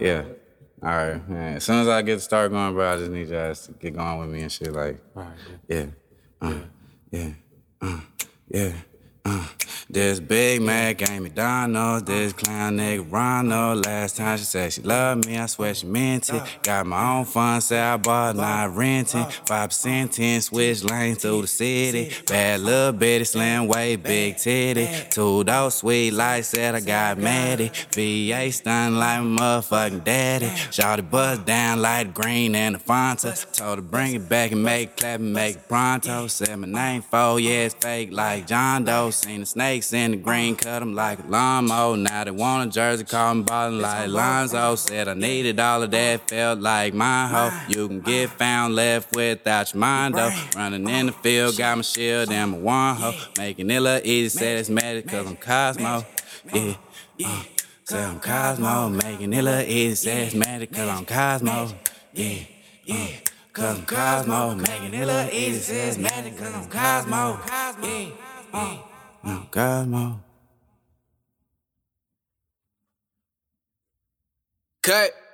[0.00, 0.24] Yeah.
[0.82, 1.56] All right, man.
[1.56, 3.72] As soon as I get to start going, bro, I just need you guys to
[3.72, 4.72] get going with me and shit.
[4.72, 5.26] Like, right,
[5.68, 5.86] yeah,
[6.40, 6.54] uh,
[7.10, 7.30] yeah,
[7.82, 8.00] uh,
[8.48, 8.72] yeah.
[9.90, 9.98] Uh.
[9.98, 12.04] This Big Mac ain't McDonald's.
[12.04, 13.86] This clown nigga Ronald.
[13.86, 16.42] Last time she said she loved me, I swear she meant it.
[16.62, 19.24] Got my own funds, say I bought, not renting.
[19.46, 22.12] Five ten switch lanes through the city.
[22.26, 24.88] Bad little bitty, slim waist, big titty.
[25.10, 27.72] Two dope sweet light, said I got Maddie.
[27.92, 30.46] VA stun like my motherfucking daddy.
[30.70, 33.34] Shawty buzz down like green and the Fanta.
[33.52, 36.26] Told her bring it back and make it clap and make it pronto.
[36.26, 39.10] Said my name four, yeah, it's fake like John Doe.
[39.10, 39.46] Seen the
[39.82, 41.96] snakes in the green, cut 'em like a lawnmower.
[41.96, 44.76] Now they want a jersey, call 'em ballin' like Lonzo.
[44.76, 47.52] Said I needed all of that, felt like my hoe.
[47.68, 50.32] You can get found left without your mind though.
[50.56, 53.14] Running in the field, got my shield and my one hoe.
[53.36, 56.04] Making it look easy, said it's magic cause I'm Cosmo.
[56.52, 56.74] Yeah,
[57.24, 57.42] uh,
[57.84, 58.88] say I'm Cosmo.
[58.88, 61.72] Making it look easy, said it's magic cause I'm Cosmo.
[62.12, 62.38] Yeah,
[62.84, 63.08] yeah.
[63.52, 67.40] Cause I'm Cosmo, making it look easy, says magic, cause I'm Cosmo.
[67.82, 68.10] Yeah,
[68.52, 68.76] uh,
[69.24, 70.20] I'm Cosmo.
[74.82, 75.27] Cut.